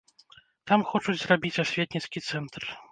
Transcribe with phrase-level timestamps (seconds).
[0.71, 2.61] Там хочуць зрабіць асветніцкі цэнтр.